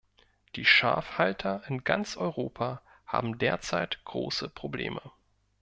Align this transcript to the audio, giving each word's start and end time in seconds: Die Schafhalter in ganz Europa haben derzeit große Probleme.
Die 0.55 0.65
Schafhalter 0.65 1.61
in 1.67 1.83
ganz 1.83 2.17
Europa 2.17 2.81
haben 3.05 3.37
derzeit 3.37 4.03
große 4.03 4.49
Probleme. 4.49 4.99